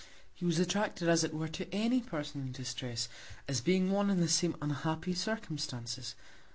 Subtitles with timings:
[0.33, 3.07] He was attracted, as it were, to any Person in Distress,
[3.47, 6.15] as being One in the same unhappy Circumstances.